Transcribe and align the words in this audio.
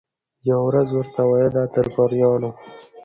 یوه 0.49 0.63
ورځ 0.67 0.89
ورته 0.93 1.21
ویله 1.29 1.63
درباریانو 1.75 2.51